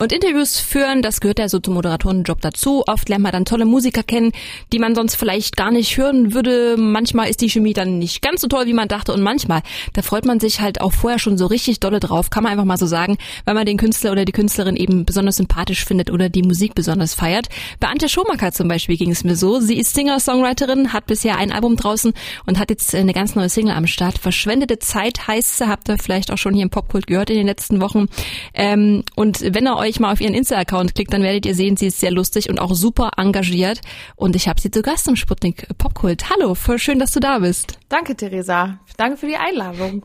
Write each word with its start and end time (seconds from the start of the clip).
Und 0.00 0.12
Interviews 0.12 0.60
führen, 0.60 1.02
das 1.02 1.20
gehört 1.20 1.40
ja 1.40 1.48
so 1.48 1.58
zum 1.58 1.74
Moderatorenjob 1.74 2.40
dazu. 2.40 2.84
Oft 2.86 3.08
lernt 3.08 3.24
man 3.24 3.32
dann 3.32 3.44
tolle 3.44 3.64
Musiker 3.64 4.04
kennen, 4.04 4.30
die 4.72 4.78
man 4.78 4.94
sonst 4.94 5.16
vielleicht 5.16 5.56
gar 5.56 5.72
nicht 5.72 5.96
hören 5.96 6.34
würde. 6.34 6.76
Manchmal 6.78 7.28
ist 7.28 7.40
die 7.40 7.50
Chemie 7.50 7.72
dann 7.72 7.98
nicht 7.98 8.22
ganz 8.22 8.42
so 8.42 8.46
toll, 8.46 8.66
wie 8.66 8.74
man 8.74 8.86
dachte. 8.86 9.12
Und 9.12 9.22
manchmal, 9.22 9.62
da 9.94 10.02
freut 10.02 10.24
man 10.24 10.38
sich 10.38 10.60
halt 10.60 10.80
auch 10.80 10.92
vorher 10.92 11.18
schon 11.18 11.36
so 11.36 11.46
richtig 11.46 11.80
dolle 11.80 11.98
drauf, 11.98 12.30
kann 12.30 12.44
man 12.44 12.52
einfach 12.52 12.64
mal 12.64 12.76
so 12.76 12.86
sagen, 12.86 13.18
weil 13.44 13.56
man 13.56 13.66
den 13.66 13.76
Künstler 13.76 14.12
oder 14.12 14.24
die 14.24 14.30
Künstlerin 14.30 14.76
eben 14.76 15.04
besonders 15.04 15.34
sympathisch 15.34 15.84
findet 15.84 16.12
oder 16.12 16.28
die 16.28 16.42
Musik 16.42 16.76
besonders 16.76 17.14
feiert. 17.14 17.48
Bei 17.80 17.88
Antje 17.88 18.08
Schomacker 18.08 18.52
zum 18.52 18.68
Beispiel 18.68 18.96
ging 18.96 19.10
es 19.10 19.24
mir 19.24 19.34
so. 19.34 19.58
Sie 19.58 19.80
ist 19.80 19.94
Singer-Songwriterin, 19.94 20.92
hat 20.92 21.06
bisher 21.06 21.38
ein 21.38 21.50
Album 21.50 21.74
draußen 21.74 22.12
und 22.46 22.60
hat 22.60 22.70
jetzt 22.70 22.94
eine 22.94 23.12
ganz 23.12 23.34
neue 23.34 23.48
Single 23.48 23.74
am 23.74 23.88
Start. 23.88 24.18
Verschwendete 24.18 24.78
Zeit 24.78 25.26
heißt 25.26 25.58
sie, 25.58 25.66
habt 25.66 25.88
ihr 25.88 25.98
vielleicht 25.98 26.30
auch 26.30 26.38
schon 26.38 26.54
hier 26.54 26.62
im 26.62 26.70
Popkult 26.70 27.08
gehört 27.08 27.30
in 27.30 27.36
den 27.36 27.48
letzten 27.48 27.80
Wochen. 27.80 28.06
Ähm, 28.54 29.02
und 29.16 29.40
wenn 29.40 29.66
ihr 29.66 29.76
euch 29.76 29.87
euch 29.88 30.00
mal 30.00 30.12
auf 30.12 30.20
ihren 30.20 30.34
Insta-Account 30.34 30.94
klickt, 30.94 31.12
dann 31.12 31.22
werdet 31.22 31.46
ihr 31.46 31.54
sehen, 31.54 31.76
sie 31.76 31.86
ist 31.86 32.00
sehr 32.00 32.10
lustig 32.10 32.50
und 32.50 32.60
auch 32.60 32.74
super 32.74 33.12
engagiert. 33.16 33.80
Und 34.16 34.36
ich 34.36 34.48
habe 34.48 34.60
sie 34.60 34.70
zu 34.70 34.82
Gast 34.82 35.08
im 35.08 35.16
Sputnik 35.16 35.66
Popkult. 35.78 36.30
Hallo, 36.30 36.54
voll 36.54 36.78
schön, 36.78 36.98
dass 36.98 37.12
du 37.12 37.20
da 37.20 37.38
bist. 37.38 37.78
Danke, 37.88 38.14
Theresa. 38.14 38.78
Danke 38.96 39.16
für 39.16 39.26
die 39.26 39.36
Einladung. 39.36 40.04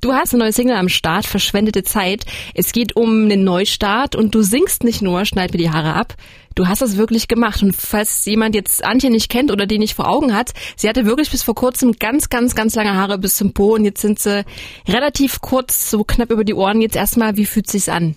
Du 0.00 0.12
hast 0.12 0.32
eine 0.32 0.44
neue 0.44 0.52
Single 0.52 0.76
am 0.76 0.88
Start, 0.88 1.26
Verschwendete 1.26 1.82
Zeit. 1.82 2.24
Es 2.54 2.72
geht 2.72 2.94
um 2.96 3.24
einen 3.24 3.44
Neustart 3.44 4.14
und 4.14 4.34
du 4.34 4.42
singst 4.42 4.84
nicht 4.84 5.02
nur, 5.02 5.24
schneid 5.24 5.52
mir 5.52 5.58
die 5.58 5.70
Haare 5.70 5.94
ab. 5.94 6.14
Du 6.54 6.68
hast 6.68 6.82
das 6.82 6.96
wirklich 6.96 7.26
gemacht. 7.26 7.62
Und 7.62 7.74
falls 7.74 8.24
jemand 8.26 8.54
jetzt 8.54 8.84
Antje 8.84 9.10
nicht 9.10 9.28
kennt 9.28 9.50
oder 9.50 9.66
die 9.66 9.78
nicht 9.78 9.94
vor 9.94 10.08
Augen 10.08 10.34
hat, 10.34 10.52
sie 10.76 10.88
hatte 10.88 11.06
wirklich 11.06 11.30
bis 11.30 11.42
vor 11.42 11.56
kurzem 11.56 11.92
ganz, 11.92 12.28
ganz, 12.28 12.54
ganz 12.54 12.76
lange 12.76 12.94
Haare 12.94 13.18
bis 13.18 13.36
zum 13.36 13.52
Po 13.52 13.74
und 13.74 13.84
jetzt 13.84 14.00
sind 14.00 14.20
sie 14.20 14.44
relativ 14.86 15.40
kurz, 15.40 15.90
so 15.90 16.04
knapp 16.04 16.30
über 16.30 16.44
die 16.44 16.54
Ohren. 16.54 16.80
Jetzt 16.80 16.96
erstmal, 16.96 17.36
wie 17.36 17.46
fühlt 17.46 17.68
sich's 17.68 17.88
an? 17.88 18.14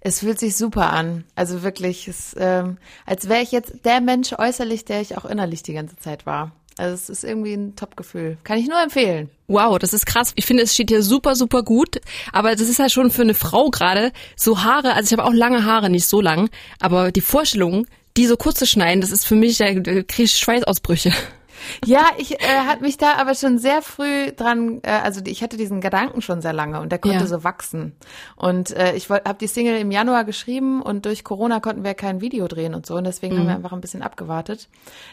Es 0.00 0.20
fühlt 0.20 0.38
sich 0.38 0.56
super 0.56 0.92
an. 0.92 1.24
Also 1.34 1.62
wirklich, 1.62 2.08
es, 2.08 2.34
ähm, 2.38 2.78
als 3.06 3.28
wäre 3.28 3.42
ich 3.42 3.52
jetzt 3.52 3.84
der 3.84 4.00
Mensch 4.00 4.32
äußerlich, 4.32 4.84
der 4.84 5.00
ich 5.00 5.16
auch 5.16 5.24
innerlich 5.24 5.62
die 5.62 5.74
ganze 5.74 5.96
Zeit 5.96 6.26
war. 6.26 6.52
Also 6.76 6.94
es 6.94 7.10
ist 7.10 7.24
irgendwie 7.24 7.52
ein 7.52 7.76
Top-Gefühl. 7.76 8.38
Kann 8.42 8.58
ich 8.58 8.66
nur 8.66 8.80
empfehlen. 8.82 9.28
Wow, 9.48 9.78
das 9.78 9.92
ist 9.92 10.06
krass. 10.06 10.32
Ich 10.36 10.46
finde, 10.46 10.62
es 10.62 10.72
steht 10.72 10.88
hier 10.88 11.02
super, 11.02 11.34
super 11.34 11.62
gut. 11.62 12.00
Aber 12.32 12.52
das 12.52 12.68
ist 12.68 12.78
halt 12.78 12.90
schon 12.90 13.10
für 13.10 13.22
eine 13.22 13.34
Frau 13.34 13.68
gerade 13.68 14.12
so 14.34 14.62
Haare. 14.62 14.94
Also 14.94 15.08
ich 15.08 15.18
habe 15.18 15.28
auch 15.28 15.34
lange 15.34 15.64
Haare, 15.64 15.90
nicht 15.90 16.06
so 16.06 16.22
lang. 16.22 16.48
Aber 16.78 17.12
die 17.12 17.20
Vorstellung, 17.20 17.86
die 18.16 18.26
so 18.26 18.36
kurz 18.36 18.58
zu 18.58 18.66
schneiden, 18.66 19.02
das 19.02 19.10
ist 19.10 19.26
für 19.26 19.34
mich, 19.34 19.58
da 19.58 19.66
kriege 19.72 20.22
ich 20.22 20.38
Schweißausbrüche. 20.38 21.12
Ja, 21.84 22.06
ich 22.18 22.40
äh, 22.40 22.60
hat 22.66 22.80
mich 22.80 22.96
da 22.96 23.14
aber 23.14 23.34
schon 23.34 23.58
sehr 23.58 23.82
früh 23.82 24.32
dran, 24.32 24.80
äh, 24.82 24.90
also 24.90 25.20
ich 25.24 25.42
hatte 25.42 25.56
diesen 25.56 25.80
Gedanken 25.80 26.22
schon 26.22 26.40
sehr 26.40 26.52
lange 26.52 26.80
und 26.80 26.90
der 26.90 26.98
konnte 26.98 27.18
ja. 27.18 27.26
so 27.26 27.44
wachsen. 27.44 27.96
Und 28.36 28.70
äh, 28.70 28.94
ich 28.94 29.08
habe 29.10 29.36
die 29.40 29.46
Single 29.46 29.78
im 29.78 29.90
Januar 29.90 30.24
geschrieben 30.24 30.82
und 30.82 31.06
durch 31.06 31.24
Corona 31.24 31.60
konnten 31.60 31.84
wir 31.84 31.94
kein 31.94 32.20
Video 32.20 32.48
drehen 32.48 32.74
und 32.74 32.86
so 32.86 32.96
und 32.96 33.04
deswegen 33.04 33.34
mhm. 33.34 33.38
haben 33.40 33.46
wir 33.46 33.54
einfach 33.56 33.72
ein 33.72 33.80
bisschen 33.80 34.02
abgewartet. 34.02 34.68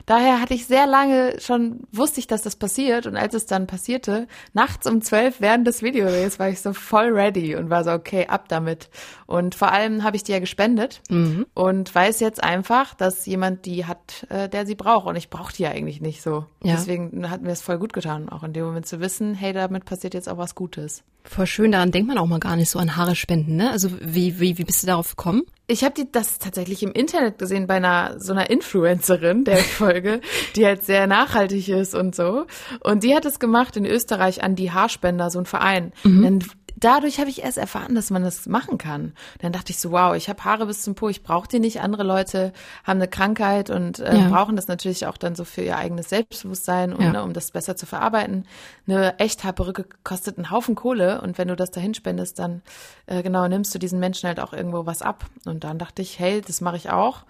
Daher 0.05 0.41
hatte 0.41 0.53
ich 0.53 0.67
sehr 0.67 0.87
lange 0.87 1.39
schon, 1.39 1.81
wusste 1.91 2.19
ich, 2.19 2.27
dass 2.27 2.41
das 2.41 2.55
passiert 2.55 3.05
und 3.05 3.17
als 3.17 3.33
es 3.33 3.45
dann 3.45 3.67
passierte, 3.67 4.27
nachts 4.53 4.87
um 4.87 5.01
zwölf 5.01 5.41
während 5.41 5.67
des 5.67 5.81
Videodrehs 5.81 6.39
war 6.39 6.49
ich 6.49 6.61
so 6.61 6.73
voll 6.73 7.09
ready 7.09 7.55
und 7.55 7.69
war 7.69 7.83
so, 7.83 7.91
okay, 7.91 8.27
ab 8.27 8.47
damit. 8.47 8.89
Und 9.25 9.55
vor 9.55 9.71
allem 9.71 10.03
habe 10.03 10.15
ich 10.15 10.23
die 10.23 10.31
ja 10.31 10.39
gespendet 10.39 11.01
mhm. 11.09 11.45
und 11.53 11.93
weiß 11.93 12.19
jetzt 12.19 12.43
einfach, 12.43 12.93
dass 12.93 13.25
jemand 13.25 13.65
die 13.65 13.85
hat, 13.85 14.25
äh, 14.29 14.49
der 14.49 14.65
sie 14.65 14.75
braucht 14.75 15.07
und 15.07 15.15
ich 15.15 15.29
brauche 15.29 15.53
die 15.53 15.63
ja 15.63 15.71
eigentlich 15.71 16.01
nicht 16.01 16.21
so. 16.21 16.36
Ja. 16.63 16.75
Deswegen 16.75 17.29
hat 17.29 17.41
mir 17.41 17.51
es 17.51 17.61
voll 17.61 17.77
gut 17.77 17.93
getan, 17.93 18.29
auch 18.29 18.43
in 18.43 18.53
dem 18.53 18.65
Moment 18.65 18.85
zu 18.85 18.99
wissen, 18.99 19.33
hey, 19.33 19.53
damit 19.53 19.85
passiert 19.85 20.13
jetzt 20.13 20.29
auch 20.29 20.37
was 20.37 20.55
Gutes. 20.55 21.03
Voll 21.23 21.45
schön, 21.45 21.73
daran 21.73 21.91
denkt 21.91 22.07
man 22.07 22.17
auch 22.17 22.25
mal 22.25 22.39
gar 22.39 22.55
nicht 22.55 22.69
so 22.69 22.79
an 22.79 22.95
Haare 22.95 23.15
spenden, 23.15 23.57
ne? 23.57 23.69
Also 23.71 23.89
wie, 24.01 24.39
wie, 24.39 24.57
wie 24.57 24.63
bist 24.63 24.83
du 24.83 24.87
darauf 24.87 25.15
gekommen? 25.15 25.43
Ich 25.67 25.83
habe 25.83 26.05
das 26.09 26.39
tatsächlich 26.39 26.83
im 26.83 26.93
Internet 26.93 27.37
gesehen 27.37 27.67
bei 27.67 27.75
einer 27.75 28.19
so 28.19 28.31
einer 28.31 28.49
Influencerin, 28.49 29.43
der 29.43 29.59
ich 29.59 29.67
folge, 29.73 30.21
die 30.55 30.65
halt 30.65 30.85
sehr 30.85 31.05
nachhaltig 31.05 31.67
ist 31.67 31.95
und 31.95 32.15
so. 32.15 32.45
Und 32.81 33.03
die 33.03 33.13
hat 33.13 33.25
es 33.25 33.39
gemacht 33.39 33.75
in 33.75 33.85
Österreich 33.85 34.41
an 34.41 34.55
die 34.55 34.71
Haarspender, 34.71 35.29
so 35.29 35.39
ein 35.39 35.45
Verein. 35.45 35.91
Mhm. 36.03 36.23
Dann 36.23 36.43
dadurch 36.79 37.19
habe 37.19 37.29
ich 37.29 37.43
erst 37.43 37.57
erfahren, 37.57 37.95
dass 37.95 38.09
man 38.09 38.23
das 38.23 38.45
machen 38.45 38.77
kann. 38.77 39.13
Dann 39.39 39.51
dachte 39.51 39.71
ich 39.71 39.79
so, 39.79 39.91
wow, 39.91 40.15
ich 40.15 40.29
habe 40.29 40.43
Haare 40.43 40.65
bis 40.67 40.81
zum 40.81 40.95
Po, 40.95 41.09
ich 41.09 41.23
brauche 41.23 41.47
die 41.47 41.59
nicht. 41.59 41.81
Andere 41.81 42.03
Leute 42.03 42.53
haben 42.83 42.97
eine 42.97 43.07
Krankheit 43.07 43.69
und 43.69 43.99
äh, 43.99 44.17
ja. 44.17 44.29
brauchen 44.29 44.55
das 44.55 44.67
natürlich 44.67 45.05
auch 45.05 45.17
dann 45.17 45.35
so 45.35 45.43
für 45.43 45.61
ihr 45.61 45.77
eigenes 45.77 46.09
Selbstbewusstsein 46.09 46.93
und 46.93 47.03
ja. 47.03 47.11
ne, 47.11 47.23
um 47.23 47.33
das 47.33 47.51
besser 47.51 47.75
zu 47.75 47.85
verarbeiten. 47.85 48.45
Eine 48.87 49.19
Echthaarperücke 49.19 49.85
kostet 50.03 50.37
einen 50.37 50.51
Haufen 50.51 50.75
Kohle 50.75 51.21
und 51.21 51.37
wenn 51.37 51.47
du 51.47 51.55
das 51.55 51.71
dahin 51.71 51.93
spendest, 51.93 52.39
dann 52.39 52.61
äh, 53.07 53.23
genau 53.23 53.47
nimmst 53.47 53.73
du 53.73 53.79
diesen 53.79 53.99
Menschen 53.99 54.27
halt 54.27 54.39
auch 54.39 54.53
irgendwo 54.53 54.85
was 54.85 55.01
ab. 55.01 55.25
Und 55.45 55.63
dann 55.63 55.79
dachte 55.79 56.01
ich, 56.01 56.19
hey, 56.19 56.41
das 56.41 56.61
mache 56.61 56.77
ich 56.77 56.89
auch 56.89 57.23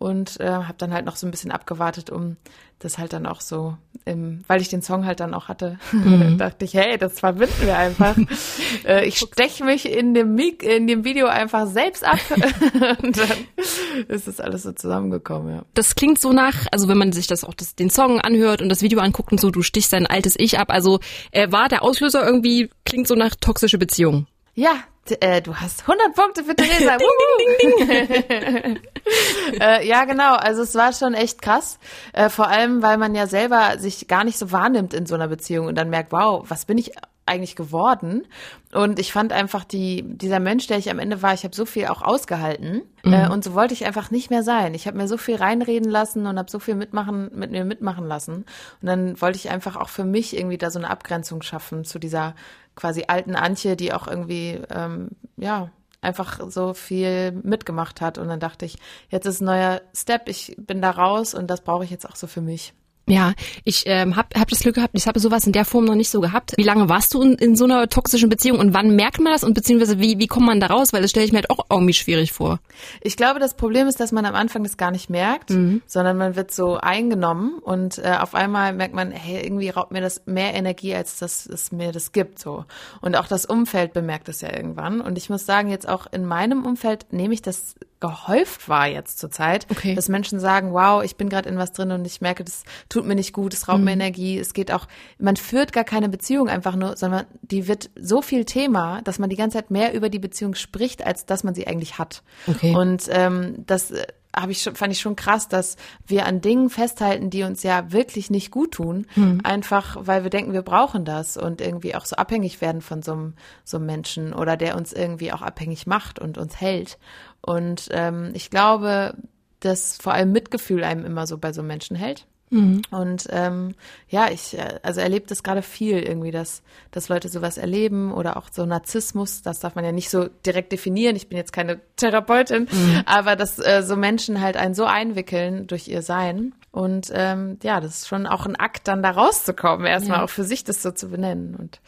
und 0.00 0.40
äh, 0.40 0.48
habe 0.48 0.78
dann 0.78 0.94
halt 0.94 1.04
noch 1.04 1.16
so 1.16 1.26
ein 1.26 1.30
bisschen 1.30 1.52
abgewartet, 1.52 2.08
um 2.08 2.38
das 2.78 2.96
halt 2.96 3.12
dann 3.12 3.26
auch 3.26 3.42
so, 3.42 3.76
im, 4.06 4.42
weil 4.46 4.62
ich 4.62 4.70
den 4.70 4.80
Song 4.80 5.04
halt 5.04 5.20
dann 5.20 5.34
auch 5.34 5.48
hatte, 5.48 5.78
mhm. 5.92 6.38
dachte 6.38 6.64
ich, 6.64 6.72
hey, 6.72 6.96
das 6.96 7.20
verbinden 7.20 7.66
wir 7.66 7.76
einfach. 7.76 8.16
äh, 8.86 9.06
ich 9.06 9.18
steche 9.18 9.62
mich 9.62 9.86
in 9.86 10.14
dem, 10.14 10.34
Mik 10.34 10.62
in 10.62 10.86
dem 10.86 11.04
Video 11.04 11.26
einfach 11.26 11.66
selbst 11.66 12.02
ab 12.02 12.18
und 13.02 13.18
dann 13.18 14.08
ist 14.08 14.26
das 14.26 14.40
alles 14.40 14.62
so 14.62 14.72
zusammengekommen. 14.72 15.56
Ja. 15.56 15.64
Das 15.74 15.94
klingt 15.94 16.18
so 16.18 16.32
nach, 16.32 16.66
also 16.72 16.88
wenn 16.88 16.96
man 16.96 17.12
sich 17.12 17.26
das 17.26 17.44
auch 17.44 17.52
das, 17.52 17.74
den 17.74 17.90
Song 17.90 18.22
anhört 18.22 18.62
und 18.62 18.70
das 18.70 18.80
Video 18.80 19.00
anguckt 19.00 19.32
und 19.32 19.40
so, 19.40 19.50
du 19.50 19.60
stichst 19.60 19.92
dein 19.92 20.06
altes 20.06 20.34
Ich 20.38 20.58
ab. 20.58 20.70
Also 20.70 21.00
äh, 21.30 21.52
war 21.52 21.68
der 21.68 21.82
Auslöser 21.82 22.24
irgendwie, 22.24 22.70
klingt 22.86 23.06
so 23.06 23.16
nach 23.16 23.34
toxische 23.34 23.76
Beziehung. 23.76 24.26
Ja, 24.54 24.76
äh, 25.10 25.42
du 25.42 25.54
hast 25.56 25.82
100 25.82 26.14
Punkte 26.14 26.44
für 26.44 26.54
Theresa. 26.54 26.96
ding, 27.58 27.76
ding, 27.78 27.78
ding, 27.78 28.62
ding. 28.62 28.80
äh, 29.60 29.86
ja, 29.86 30.04
genau. 30.04 30.34
Also 30.34 30.62
es 30.62 30.74
war 30.74 30.92
schon 30.92 31.14
echt 31.14 31.42
krass. 31.42 31.78
Äh, 32.12 32.28
vor 32.28 32.48
allem, 32.48 32.82
weil 32.82 32.98
man 32.98 33.14
ja 33.14 33.26
selber 33.26 33.78
sich 33.78 34.08
gar 34.08 34.24
nicht 34.24 34.38
so 34.38 34.52
wahrnimmt 34.52 34.94
in 34.94 35.06
so 35.06 35.14
einer 35.14 35.28
Beziehung 35.28 35.66
und 35.66 35.76
dann 35.76 35.90
merkt, 35.90 36.12
wow, 36.12 36.44
was 36.48 36.64
bin 36.64 36.78
ich 36.78 36.92
eigentlich 37.26 37.56
geworden? 37.56 38.26
Und 38.72 38.98
ich 38.98 39.12
fand 39.12 39.32
einfach 39.32 39.64
die, 39.64 40.02
dieser 40.02 40.40
Mensch, 40.40 40.66
der 40.66 40.78
ich 40.78 40.90
am 40.90 40.98
Ende 40.98 41.22
war, 41.22 41.34
ich 41.34 41.44
habe 41.44 41.54
so 41.54 41.64
viel 41.64 41.86
auch 41.86 42.02
ausgehalten 42.02 42.82
mhm. 43.04 43.12
äh, 43.12 43.28
und 43.28 43.44
so 43.44 43.54
wollte 43.54 43.74
ich 43.74 43.86
einfach 43.86 44.10
nicht 44.10 44.30
mehr 44.30 44.42
sein. 44.42 44.74
Ich 44.74 44.86
habe 44.86 44.96
mir 44.96 45.08
so 45.08 45.16
viel 45.16 45.36
reinreden 45.36 45.90
lassen 45.90 46.26
und 46.26 46.38
habe 46.38 46.50
so 46.50 46.58
viel 46.58 46.74
mitmachen, 46.74 47.30
mit 47.34 47.50
mir 47.50 47.64
mitmachen 47.64 48.06
lassen. 48.06 48.44
Und 48.80 48.86
dann 48.86 49.20
wollte 49.20 49.36
ich 49.36 49.50
einfach 49.50 49.76
auch 49.76 49.88
für 49.88 50.04
mich 50.04 50.36
irgendwie 50.36 50.58
da 50.58 50.70
so 50.70 50.78
eine 50.78 50.90
Abgrenzung 50.90 51.42
schaffen 51.42 51.84
zu 51.84 51.98
dieser 51.98 52.34
quasi 52.76 53.04
alten 53.08 53.36
Antje, 53.36 53.76
die 53.76 53.92
auch 53.92 54.06
irgendwie, 54.06 54.60
ähm, 54.70 55.10
ja, 55.36 55.70
einfach 56.02 56.40
so 56.48 56.74
viel 56.74 57.32
mitgemacht 57.32 58.00
hat. 58.00 58.18
Und 58.18 58.28
dann 58.28 58.40
dachte 58.40 58.64
ich, 58.64 58.78
jetzt 59.08 59.26
ist 59.26 59.40
ein 59.40 59.46
neuer 59.46 59.82
Step, 59.94 60.28
ich 60.28 60.56
bin 60.58 60.80
da 60.80 60.90
raus 60.90 61.34
und 61.34 61.48
das 61.48 61.60
brauche 61.60 61.84
ich 61.84 61.90
jetzt 61.90 62.08
auch 62.08 62.16
so 62.16 62.26
für 62.26 62.40
mich. 62.40 62.72
Ja, 63.10 63.34
ich 63.64 63.84
ähm, 63.86 64.16
habe 64.16 64.28
hab 64.38 64.48
das 64.48 64.60
Glück 64.60 64.76
gehabt, 64.76 64.94
ich 64.96 65.06
habe 65.06 65.18
sowas 65.18 65.46
in 65.46 65.52
der 65.52 65.64
Form 65.64 65.84
noch 65.84 65.94
nicht 65.94 66.10
so 66.10 66.20
gehabt. 66.20 66.54
Wie 66.56 66.62
lange 66.62 66.88
warst 66.88 67.12
du 67.14 67.22
in, 67.22 67.34
in 67.34 67.56
so 67.56 67.64
einer 67.64 67.88
toxischen 67.88 68.28
Beziehung 68.28 68.58
und 68.58 68.72
wann 68.72 68.94
merkt 68.94 69.20
man 69.20 69.32
das 69.32 69.42
und 69.42 69.54
beziehungsweise 69.54 69.98
wie, 69.98 70.18
wie 70.18 70.28
kommt 70.28 70.46
man 70.46 70.60
da 70.60 70.68
raus? 70.68 70.92
Weil 70.92 71.02
das 71.02 71.10
stelle 71.10 71.26
ich 71.26 71.32
mir 71.32 71.38
halt 71.38 71.50
auch 71.50 71.66
irgendwie 71.70 71.92
schwierig 71.92 72.32
vor. 72.32 72.60
Ich 73.00 73.16
glaube, 73.16 73.40
das 73.40 73.54
Problem 73.54 73.88
ist, 73.88 73.98
dass 73.98 74.12
man 74.12 74.24
am 74.26 74.34
Anfang 74.34 74.62
das 74.62 74.76
gar 74.76 74.90
nicht 74.92 75.10
merkt, 75.10 75.50
mhm. 75.50 75.82
sondern 75.86 76.16
man 76.16 76.36
wird 76.36 76.52
so 76.52 76.76
eingenommen 76.76 77.58
und 77.58 77.98
äh, 77.98 78.16
auf 78.20 78.34
einmal 78.34 78.72
merkt 78.72 78.94
man, 78.94 79.10
hey, 79.10 79.42
irgendwie 79.42 79.70
raubt 79.70 79.90
mir 79.90 80.00
das 80.00 80.22
mehr 80.26 80.54
Energie, 80.54 80.94
als 80.94 81.18
dass 81.18 81.46
es 81.46 81.72
mir 81.72 81.92
das 81.92 82.12
gibt. 82.12 82.38
so. 82.38 82.64
Und 83.00 83.16
auch 83.16 83.26
das 83.26 83.44
Umfeld 83.44 83.92
bemerkt 83.92 84.28
es 84.28 84.40
ja 84.40 84.54
irgendwann. 84.54 85.00
Und 85.00 85.18
ich 85.18 85.30
muss 85.30 85.46
sagen, 85.46 85.68
jetzt 85.68 85.88
auch 85.88 86.06
in 86.12 86.24
meinem 86.24 86.64
Umfeld 86.64 87.12
nehme 87.12 87.34
ich 87.34 87.42
das 87.42 87.74
gehäuft 88.00 88.68
war 88.68 88.88
jetzt 88.88 89.18
zur 89.18 89.30
Zeit, 89.30 89.66
okay. 89.70 89.94
dass 89.94 90.08
Menschen 90.08 90.40
sagen, 90.40 90.72
wow, 90.72 91.04
ich 91.04 91.16
bin 91.16 91.28
gerade 91.28 91.48
in 91.48 91.58
was 91.58 91.72
drin 91.72 91.92
und 91.92 92.06
ich 92.06 92.20
merke, 92.20 92.44
das 92.44 92.64
tut 92.88 93.06
mir 93.06 93.14
nicht 93.14 93.32
gut, 93.32 93.52
es 93.52 93.68
raubt 93.68 93.80
mhm. 93.80 93.84
mir 93.84 93.92
Energie, 93.92 94.38
es 94.38 94.54
geht 94.54 94.72
auch, 94.72 94.86
man 95.18 95.36
führt 95.36 95.72
gar 95.72 95.84
keine 95.84 96.08
Beziehung 96.08 96.48
einfach 96.48 96.76
nur, 96.76 96.96
sondern 96.96 97.26
die 97.42 97.68
wird 97.68 97.90
so 98.00 98.22
viel 98.22 98.44
Thema, 98.46 99.02
dass 99.02 99.18
man 99.18 99.28
die 99.28 99.36
ganze 99.36 99.58
Zeit 99.58 99.70
mehr 99.70 99.92
über 99.92 100.08
die 100.08 100.18
Beziehung 100.18 100.54
spricht, 100.54 101.06
als 101.06 101.26
dass 101.26 101.44
man 101.44 101.54
sie 101.54 101.66
eigentlich 101.66 101.98
hat. 101.98 102.22
Okay. 102.46 102.74
Und 102.74 103.04
ähm, 103.10 103.64
das 103.66 103.92
habe 104.34 104.52
ich 104.52 104.62
schon, 104.62 104.74
fand 104.76 104.92
ich 104.92 105.00
schon 105.00 105.16
krass, 105.16 105.48
dass 105.48 105.76
wir 106.06 106.26
an 106.26 106.40
Dingen 106.40 106.70
festhalten, 106.70 107.30
die 107.30 107.42
uns 107.42 107.62
ja 107.62 107.92
wirklich 107.92 108.30
nicht 108.30 108.50
gut 108.50 108.72
tun, 108.72 109.06
mhm. 109.16 109.40
einfach 109.42 109.96
weil 110.00 110.22
wir 110.22 110.30
denken, 110.30 110.52
wir 110.52 110.62
brauchen 110.62 111.04
das 111.04 111.36
und 111.36 111.60
irgendwie 111.60 111.94
auch 111.94 112.06
so 112.06 112.16
abhängig 112.16 112.60
werden 112.60 112.80
von 112.80 113.02
so 113.02 113.12
einem, 113.12 113.34
so 113.64 113.78
einem 113.78 113.86
Menschen 113.86 114.32
oder 114.32 114.56
der 114.56 114.76
uns 114.76 114.92
irgendwie 114.92 115.32
auch 115.32 115.42
abhängig 115.42 115.86
macht 115.86 116.18
und 116.18 116.38
uns 116.38 116.60
hält. 116.60 116.98
Und 117.40 117.88
ähm, 117.90 118.30
ich 118.34 118.50
glaube, 118.50 119.14
dass 119.60 119.96
vor 119.96 120.14
allem 120.14 120.32
Mitgefühl 120.32 120.84
einem 120.84 121.04
immer 121.04 121.26
so 121.26 121.38
bei 121.38 121.52
so 121.52 121.62
Menschen 121.62 121.96
hält. 121.96 122.26
Mhm. 122.50 122.82
Und 122.90 123.28
ähm, 123.30 123.74
ja, 124.08 124.28
ich 124.30 124.58
äh, 124.58 124.80
also 124.82 125.00
erlebe 125.00 125.26
das 125.26 125.42
gerade 125.42 125.62
viel 125.62 125.98
irgendwie, 125.98 126.32
dass, 126.32 126.62
dass 126.90 127.08
Leute 127.08 127.28
sowas 127.28 127.58
erleben 127.58 128.12
oder 128.12 128.36
auch 128.36 128.48
so 128.50 128.66
Narzissmus, 128.66 129.42
das 129.42 129.60
darf 129.60 129.76
man 129.76 129.84
ja 129.84 129.92
nicht 129.92 130.10
so 130.10 130.28
direkt 130.44 130.72
definieren. 130.72 131.16
Ich 131.16 131.28
bin 131.28 131.38
jetzt 131.38 131.52
keine 131.52 131.80
Therapeutin, 131.96 132.68
mhm. 132.70 133.02
aber 133.06 133.36
dass 133.36 133.58
äh, 133.58 133.82
so 133.82 133.96
Menschen 133.96 134.40
halt 134.40 134.56
einen 134.56 134.74
so 134.74 134.84
einwickeln 134.84 135.66
durch 135.68 135.88
ihr 135.88 136.02
Sein 136.02 136.52
Und 136.72 137.10
ähm, 137.12 137.58
ja, 137.64 137.80
das 137.80 137.98
ist 137.98 138.08
schon 138.08 138.28
auch 138.28 138.46
ein 138.46 138.54
Akt, 138.54 138.86
dann 138.86 139.02
da 139.02 139.10
rauszukommen, 139.10 139.86
erstmal 139.86 140.18
Ja. 140.18 140.24
auch 140.24 140.30
für 140.30 140.44
sich 140.44 140.62
das 140.62 140.82
so 140.82 140.92
zu 140.92 141.08
benennen. 141.08 141.56
Und 141.56 141.80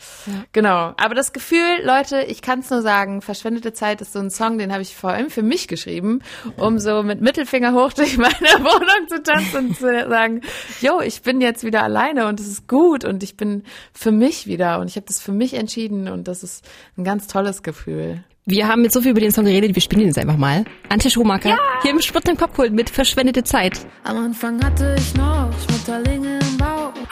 genau. 0.50 0.92
Aber 0.96 1.14
das 1.14 1.32
Gefühl, 1.32 1.60
Leute, 1.84 2.22
ich 2.22 2.42
kann 2.42 2.58
es 2.60 2.70
nur 2.70 2.82
sagen, 2.82 3.22
verschwendete 3.22 3.72
Zeit 3.72 4.00
ist 4.00 4.12
so 4.12 4.18
ein 4.18 4.30
Song, 4.30 4.58
den 4.58 4.72
habe 4.72 4.82
ich 4.82 4.96
vor 4.96 5.10
allem 5.10 5.30
für 5.30 5.42
mich 5.44 5.68
geschrieben, 5.68 6.20
um 6.56 6.80
so 6.80 7.04
mit 7.04 7.20
Mittelfinger 7.20 7.74
hoch 7.74 7.92
durch 7.92 8.18
meine 8.18 8.32
Wohnung 8.58 9.08
zu 9.08 9.22
tanzen 9.22 9.68
und 9.68 9.76
zu 9.76 9.86
sagen, 10.08 10.40
yo, 10.80 11.00
ich 11.00 11.22
bin 11.22 11.40
jetzt 11.40 11.62
wieder 11.62 11.84
alleine 11.84 12.26
und 12.26 12.40
es 12.40 12.48
ist 12.48 12.66
gut 12.66 13.04
und 13.04 13.22
ich 13.22 13.36
bin 13.36 13.62
für 13.92 14.10
mich 14.10 14.48
wieder 14.48 14.80
und 14.80 14.88
ich 14.88 14.96
habe 14.96 15.06
das 15.06 15.20
für 15.20 15.32
mich 15.32 15.54
entschieden 15.54 16.08
und 16.08 16.26
das 16.26 16.42
ist 16.42 16.64
ein 16.98 17.04
ganz 17.04 17.28
tolles 17.28 17.62
Gefühl. 17.62 18.24
Wir 18.44 18.66
haben 18.66 18.82
jetzt 18.82 18.94
so 18.94 19.00
viel 19.00 19.12
über 19.12 19.20
den 19.20 19.30
Song 19.30 19.44
geredet, 19.44 19.76
wir 19.76 19.80
spielen 19.80 20.00
ihn 20.00 20.08
jetzt 20.08 20.18
einfach 20.18 20.36
mal. 20.36 20.64
Antje 20.88 21.12
Schumacher, 21.12 21.56
hier 21.82 21.92
im 21.92 22.00
Sputnik 22.00 22.38
Popkult 22.38 22.72
mit 22.72 22.90
Verschwendete 22.90 23.44
Zeit. 23.44 23.86
Am 24.02 24.16
Anfang 24.16 24.60
hatte 24.64 24.96
ich 24.98 25.14
noch 25.14 25.48
Schmetterlinge. 25.64 26.41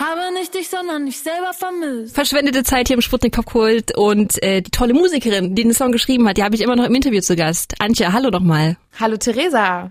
Habe 0.00 0.32
nicht 0.32 0.54
dich, 0.54 0.70
sondern 0.70 1.04
mich 1.04 1.18
selber 1.18 1.52
vermisst. 1.52 2.14
Verschwendete 2.14 2.62
Zeit 2.62 2.88
hier 2.88 2.94
im 2.96 3.02
Sputnik 3.02 3.34
Popkult 3.34 3.94
und 3.98 4.42
äh, 4.42 4.62
die 4.62 4.70
tolle 4.70 4.94
Musikerin, 4.94 5.54
die 5.54 5.62
den 5.62 5.74
Song 5.74 5.92
geschrieben 5.92 6.26
hat, 6.26 6.38
die 6.38 6.42
habe 6.42 6.54
ich 6.54 6.62
immer 6.62 6.74
noch 6.74 6.86
im 6.86 6.94
Interview 6.94 7.20
zu 7.20 7.36
Gast. 7.36 7.74
Antje, 7.80 8.10
hallo 8.10 8.30
nochmal. 8.30 8.78
Hallo 8.98 9.18
Theresa. 9.18 9.90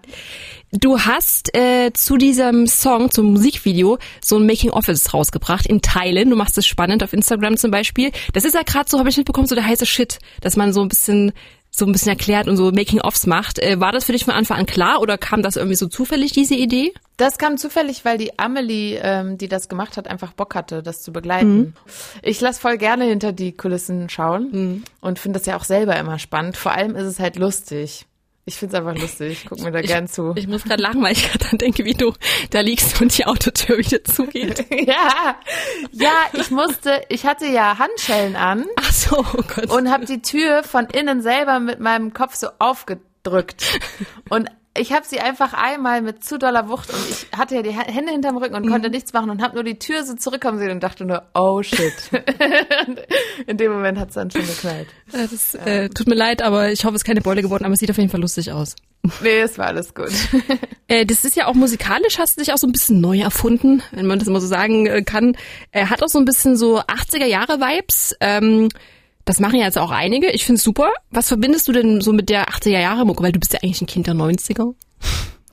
Du 0.71 0.99
hast 0.99 1.55
äh, 1.55 1.91
zu 1.93 2.17
diesem 2.17 2.65
Song, 2.65 3.11
zum 3.11 3.33
Musikvideo, 3.33 3.99
so 4.19 4.37
ein 4.37 4.47
Making-Office 4.47 5.13
rausgebracht 5.13 5.67
in 5.67 5.83
Teilen. 5.83 6.31
Du 6.31 6.35
machst 6.35 6.57
es 6.57 6.65
spannend 6.65 7.03
auf 7.03 7.13
Instagram 7.13 7.57
zum 7.57 7.69
Beispiel. 7.69 8.11
Das 8.33 8.45
ist 8.45 8.55
ja 8.55 8.63
gerade 8.63 8.89
so, 8.89 8.97
habe 8.97 9.09
ich 9.09 9.17
mitbekommen, 9.17 9.45
so 9.45 9.53
der 9.53 9.67
heiße 9.67 9.85
Shit, 9.85 10.17
dass 10.41 10.55
man 10.55 10.73
so 10.73 10.81
ein 10.81 10.87
bisschen 10.87 11.33
so 11.79 11.85
ein 11.85 11.91
bisschen 11.91 12.09
erklärt 12.09 12.47
und 12.47 12.57
so 12.57 12.71
Making-Offs 12.71 13.25
macht. 13.25 13.59
Äh, 13.59 13.79
war 13.79 13.91
das 13.91 14.05
für 14.05 14.11
dich 14.11 14.25
von 14.25 14.33
Anfang 14.33 14.57
an 14.57 14.65
klar 14.65 15.01
oder 15.01 15.17
kam 15.17 15.41
das 15.41 15.55
irgendwie 15.55 15.75
so 15.75 15.87
zufällig, 15.87 16.31
diese 16.31 16.55
Idee? 16.55 16.93
Das 17.17 17.37
kam 17.37 17.57
zufällig, 17.57 18.05
weil 18.05 18.17
die 18.17 18.37
Amelie, 18.39 18.99
ähm, 19.01 19.37
die 19.37 19.47
das 19.47 19.67
gemacht 19.67 19.97
hat, 19.97 20.07
einfach 20.07 20.33
Bock 20.33 20.55
hatte, 20.55 20.83
das 20.83 21.01
zu 21.01 21.11
begleiten. 21.11 21.73
Ich 22.21 22.39
lass 22.39 22.59
voll 22.59 22.77
gerne 22.77 23.05
hinter 23.05 23.33
die 23.33 23.51
Kulissen 23.51 24.09
schauen 24.09 24.83
und 25.01 25.19
finde 25.19 25.39
das 25.39 25.45
ja 25.45 25.57
auch 25.57 25.63
selber 25.63 25.97
immer 25.97 26.19
spannend. 26.19 26.55
Vor 26.55 26.71
allem 26.71 26.95
ist 26.95 27.05
es 27.05 27.19
halt 27.19 27.37
lustig. 27.37 28.05
Ich 28.49 28.57
finde 28.57 28.77
es 28.77 28.83
einfach 28.83 28.99
lustig. 28.99 29.45
Guck 29.47 29.59
mir 29.59 29.71
da 29.71 29.79
gern 29.81 30.07
zu. 30.07 30.33
Ich 30.35 30.47
muss 30.47 30.63
gerade 30.63 30.81
lachen, 30.81 31.03
weil 31.03 31.11
ich 31.11 31.31
gerade 31.31 31.55
denke, 31.55 31.85
wie 31.85 31.93
du 31.93 32.13
da 32.49 32.61
liegst 32.61 32.99
und 32.99 33.15
die 33.15 33.27
Autotür 33.27 33.77
wieder 33.77 34.03
zugeht. 34.03 34.65
ja, 34.87 35.35
ja, 35.91 36.13
ich 36.33 36.49
musste, 36.49 37.03
ich 37.09 37.27
hatte 37.27 37.45
ja 37.45 37.77
Handschellen 37.77 38.35
an 38.35 38.65
Ach 38.75 38.91
so, 38.91 39.19
oh 39.19 39.43
Gott. 39.55 39.69
und 39.69 39.91
habe 39.91 40.05
die 40.05 40.23
Tür 40.23 40.63
von 40.63 40.87
innen 40.87 41.21
selber 41.21 41.59
mit 41.59 41.79
meinem 41.79 42.11
Kopf 42.11 42.33
so 42.33 42.47
aufgedrückt. 42.57 43.79
Und 44.29 44.49
ich 44.77 44.93
habe 44.93 45.05
sie 45.05 45.19
einfach 45.19 45.53
einmal 45.53 46.01
mit 46.01 46.23
zu 46.23 46.37
doller 46.37 46.69
Wucht 46.69 46.89
und 46.91 46.99
ich 47.09 47.27
hatte 47.37 47.55
ja 47.55 47.61
die 47.63 47.71
Hä- 47.71 47.91
Hände 47.91 48.11
hinterm 48.11 48.37
Rücken 48.37 48.55
und 48.55 48.69
konnte 48.69 48.89
nichts 48.89 49.11
machen 49.13 49.29
und 49.29 49.41
habe 49.41 49.55
nur 49.55 49.63
die 49.63 49.77
Tür 49.79 50.03
so 50.03 50.13
zurückkommen 50.15 50.59
sehen 50.59 50.71
und 50.71 50.81
dachte 50.81 51.05
nur, 51.05 51.23
oh 51.33 51.61
shit. 51.63 51.93
In 53.47 53.57
dem 53.57 53.71
Moment 53.71 53.97
hat's 53.99 54.13
dann 54.13 54.29
schon 54.31 54.45
geknallt. 54.45 54.87
Äh, 55.11 55.27
das 55.29 55.55
äh, 55.55 55.89
tut 55.89 56.07
mir 56.07 56.15
leid, 56.15 56.41
aber 56.41 56.71
ich 56.71 56.85
hoffe, 56.85 56.95
es 56.95 57.01
ist 57.01 57.05
keine 57.05 57.21
Beule 57.21 57.41
geworden, 57.41 57.65
aber 57.65 57.73
es 57.73 57.79
sieht 57.79 57.89
auf 57.89 57.97
jeden 57.97 58.09
Fall 58.09 58.21
lustig 58.21 58.51
aus. 58.51 58.75
Nee, 59.23 59.39
es 59.39 59.57
war 59.57 59.67
alles 59.67 59.93
gut. 59.93 60.11
Äh, 60.91 61.05
das 61.05 61.23
ist 61.23 61.35
ja 61.35 61.45
auch 61.45 61.53
musikalisch, 61.53 62.17
hast 62.17 62.35
du 62.37 62.41
dich 62.41 62.51
auch 62.51 62.57
so 62.57 62.65
ein 62.65 62.71
bisschen 62.71 62.99
neu 62.99 63.19
erfunden, 63.19 63.83
wenn 63.91 64.07
man 64.07 64.17
das 64.17 64.27
mal 64.27 64.41
so 64.41 64.47
sagen 64.47 64.87
äh, 64.87 65.03
kann. 65.03 65.37
Er 65.71 65.91
hat 65.91 66.01
auch 66.01 66.07
so 66.07 66.17
ein 66.17 66.25
bisschen 66.25 66.57
so 66.57 66.79
80er 66.79 67.25
Jahre 67.27 67.59
Vibes. 67.59 68.15
Ähm, 68.21 68.69
das 69.29 69.39
machen 69.39 69.59
ja 69.59 69.65
jetzt 69.65 69.77
auch 69.77 69.91
einige. 69.91 70.31
Ich 70.31 70.43
find's 70.43 70.63
super. 70.63 70.89
Was 71.11 71.27
verbindest 71.27 71.67
du 71.67 71.71
denn 71.71 72.01
so 72.01 72.13
mit 72.13 72.29
der 72.29 72.49
80er 72.49 72.79
Jahre 72.79 73.05
Mucke? 73.05 73.21
Weil 73.21 73.31
du 73.31 73.39
bist 73.39 73.53
ja 73.53 73.59
eigentlich 73.61 73.79
ein 73.79 73.85
Kind 73.85 74.07
der 74.07 74.15
90er. 74.15 74.73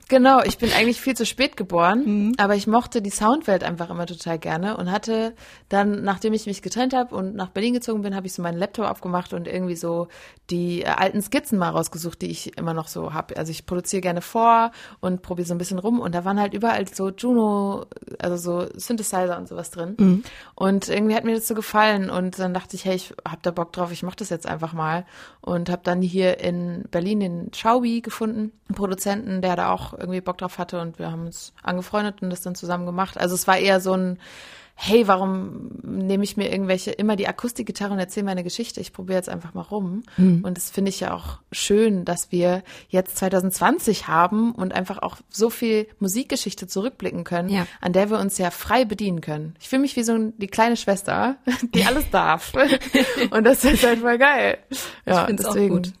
Genau, 0.09 0.41
ich 0.41 0.57
bin 0.57 0.71
eigentlich 0.71 1.01
viel 1.01 1.17
zu 1.17 1.25
spät 1.25 1.57
geboren, 1.57 2.33
aber 2.37 2.55
ich 2.55 2.65
mochte 2.65 3.01
die 3.01 3.09
Soundwelt 3.09 3.63
einfach 3.63 3.89
immer 3.89 4.05
total 4.05 4.39
gerne 4.39 4.77
und 4.77 4.89
hatte 4.89 5.33
dann, 5.67 6.03
nachdem 6.03 6.31
ich 6.31 6.45
mich 6.45 6.61
getrennt 6.61 6.93
habe 6.93 7.13
und 7.13 7.35
nach 7.35 7.49
Berlin 7.49 7.73
gezogen 7.73 8.03
bin, 8.03 8.15
habe 8.15 8.25
ich 8.25 8.33
so 8.33 8.41
meinen 8.41 8.57
Laptop 8.57 8.85
aufgemacht 8.85 9.33
und 9.33 9.47
irgendwie 9.47 9.75
so 9.75 10.07
die 10.49 10.83
äh, 10.83 10.85
alten 10.85 11.21
Skizzen 11.21 11.57
mal 11.59 11.71
rausgesucht, 11.71 12.21
die 12.21 12.31
ich 12.31 12.57
immer 12.57 12.73
noch 12.73 12.87
so 12.87 13.13
habe. 13.13 13.35
Also 13.35 13.51
ich 13.51 13.65
produziere 13.65 14.01
gerne 14.01 14.21
vor 14.21 14.71
und 15.01 15.21
probiere 15.21 15.47
so 15.47 15.53
ein 15.53 15.57
bisschen 15.57 15.79
rum 15.79 15.99
und 15.99 16.15
da 16.15 16.23
waren 16.23 16.39
halt 16.39 16.53
überall 16.53 16.87
so 16.87 17.09
Juno, 17.09 17.85
also 18.19 18.37
so 18.37 18.69
Synthesizer 18.75 19.37
und 19.37 19.49
sowas 19.49 19.71
drin. 19.71 19.95
Und 20.55 20.87
irgendwie 20.87 21.15
hat 21.15 21.25
mir 21.25 21.35
das 21.35 21.47
so 21.47 21.55
gefallen 21.55 22.09
und 22.09 22.39
dann 22.39 22.53
dachte 22.53 22.77
ich, 22.77 22.85
hey, 22.85 22.95
ich 22.95 23.13
hab 23.27 23.43
da 23.43 23.51
Bock 23.51 23.73
drauf, 23.73 23.91
ich 23.91 24.03
mache 24.03 24.15
das 24.15 24.29
jetzt 24.29 24.47
einfach 24.47 24.71
mal 24.71 25.05
und 25.41 25.69
habe 25.69 25.81
dann 25.83 26.01
hier 26.01 26.39
in 26.39 26.85
Berlin 26.91 27.19
den 27.19 27.51
Schaubi 27.53 28.01
gefunden, 28.01 28.53
einen 28.69 28.75
Produzenten, 28.75 29.41
der 29.41 29.55
da 29.57 29.71
auch 29.73 29.96
irgendwie 29.97 30.21
Bock 30.21 30.37
drauf 30.37 30.57
hatte 30.57 30.79
und 30.81 30.99
wir 30.99 31.11
haben 31.11 31.25
uns 31.25 31.53
angefreundet 31.63 32.21
und 32.21 32.29
das 32.29 32.41
dann 32.41 32.55
zusammen 32.55 32.85
gemacht. 32.85 33.17
Also 33.17 33.35
es 33.35 33.47
war 33.47 33.57
eher 33.57 33.79
so 33.79 33.93
ein 33.93 34.19
Hey, 34.79 35.07
warum 35.07 35.71
nehme 35.81 36.23
ich 36.23 36.37
mir 36.37 36.51
irgendwelche 36.51 36.91
immer 36.91 37.15
die 37.15 37.27
Akustikgitarre 37.27 37.93
und 37.93 37.97
erzähle 37.99 38.25
meine 38.27 38.43
Geschichte? 38.43 38.79
Ich 38.79 38.93
probiere 38.93 39.17
jetzt 39.17 39.27
einfach 39.27 39.55
mal 39.55 39.63
rum. 39.63 40.03
Und 40.17 40.53
das 40.55 40.69
finde 40.69 40.89
ich 40.89 40.99
ja 40.99 41.15
auch 41.15 41.39
schön, 41.51 42.05
dass 42.05 42.31
wir 42.31 42.61
jetzt 42.87 43.17
2020 43.17 44.07
haben 44.07 44.51
und 44.51 44.75
einfach 44.75 44.99
auch 45.01 45.17
so 45.29 45.49
viel 45.49 45.87
Musikgeschichte 45.97 46.67
zurückblicken 46.67 47.23
können, 47.23 47.49
Ja. 47.49 47.65
an 47.81 47.91
der 47.91 48.11
wir 48.11 48.19
uns 48.19 48.37
ja 48.37 48.51
frei 48.51 48.85
bedienen 48.85 49.19
können. 49.21 49.55
Ich 49.59 49.67
fühle 49.67 49.81
mich 49.81 49.95
wie 49.95 50.03
so 50.03 50.13
ein, 50.13 50.37
die 50.37 50.45
kleine 50.45 50.77
Schwester, 50.77 51.37
die 51.73 51.83
alles 51.83 52.11
darf. 52.11 52.53
und 53.31 53.43
das 53.45 53.65
ist 53.65 53.83
halt 53.83 54.01
voll 54.01 54.19
geil. 54.19 54.59
Ja, 55.07 55.23
auch 55.23 55.27
deswegen. 55.31 55.69
gut. 55.69 55.93